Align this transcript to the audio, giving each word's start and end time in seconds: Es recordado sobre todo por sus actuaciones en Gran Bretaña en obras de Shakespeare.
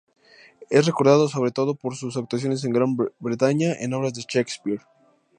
Es 0.71 0.87
recordado 0.87 1.29
sobre 1.29 1.51
todo 1.51 1.75
por 1.75 1.95
sus 1.95 2.17
actuaciones 2.17 2.63
en 2.63 2.73
Gran 2.73 2.97
Bretaña 3.19 3.71
en 3.79 3.93
obras 3.93 4.15
de 4.15 4.23
Shakespeare. 4.27 4.81